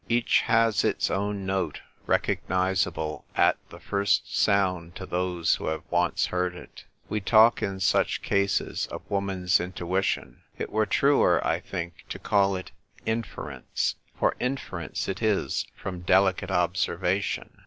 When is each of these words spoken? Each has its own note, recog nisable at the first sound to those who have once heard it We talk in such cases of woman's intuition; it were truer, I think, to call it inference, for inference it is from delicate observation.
Each 0.09 0.41
has 0.47 0.83
its 0.83 1.11
own 1.11 1.45
note, 1.45 1.81
recog 2.07 2.39
nisable 2.49 3.21
at 3.35 3.57
the 3.69 3.79
first 3.79 4.35
sound 4.35 4.95
to 4.95 5.05
those 5.05 5.53
who 5.57 5.67
have 5.67 5.83
once 5.91 6.25
heard 6.25 6.55
it 6.55 6.85
We 7.07 7.21
talk 7.21 7.61
in 7.61 7.79
such 7.79 8.23
cases 8.23 8.87
of 8.87 9.03
woman's 9.11 9.59
intuition; 9.59 10.41
it 10.57 10.71
were 10.71 10.87
truer, 10.87 11.39
I 11.45 11.59
think, 11.59 12.03
to 12.09 12.17
call 12.17 12.55
it 12.55 12.71
inference, 13.05 13.93
for 14.19 14.35
inference 14.39 15.07
it 15.07 15.21
is 15.21 15.67
from 15.75 15.99
delicate 16.01 16.49
observation. 16.49 17.59